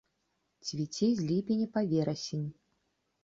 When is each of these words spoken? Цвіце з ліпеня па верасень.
Цвіце 0.67 1.09
з 1.19 1.27
ліпеня 1.31 1.67
па 1.75 1.81
верасень. 1.91 2.47